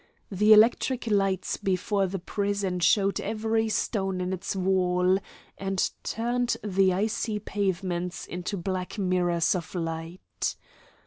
The 0.31 0.51
electric 0.51 1.05
lights 1.05 1.57
before 1.57 2.07
the 2.07 2.17
prison 2.17 2.79
showed 2.79 3.19
every 3.19 3.69
stone 3.69 4.19
in 4.19 4.33
its 4.33 4.55
wall, 4.55 5.19
and 5.59 5.91
turned 6.01 6.57
the 6.63 6.91
icy 6.91 7.37
pavements 7.37 8.25
into 8.25 8.57
black 8.57 8.97
mirrors 8.97 9.53
of 9.53 9.75
light. 9.75 10.55